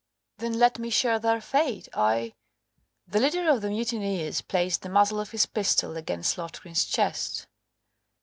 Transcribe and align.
"Then 0.39 0.53
let 0.53 0.79
me 0.79 0.89
share 0.89 1.19
their 1.19 1.39
fate, 1.39 1.87
I" 1.93 2.33
The 3.07 3.19
leader 3.19 3.47
of 3.47 3.61
the 3.61 3.69
mutineers 3.69 4.41
placed 4.41 4.81
the 4.81 4.89
muzzle 4.89 5.19
of 5.19 5.29
his 5.29 5.45
pistol 5.45 5.95
against 5.95 6.37
Loftgreen's 6.39 6.85
chest. 6.85 7.45